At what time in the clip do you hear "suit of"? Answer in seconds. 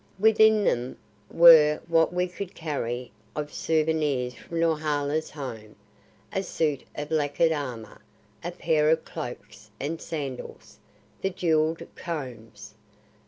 6.41-7.11